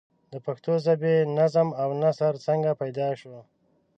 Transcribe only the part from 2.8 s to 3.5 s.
پيدا شو؟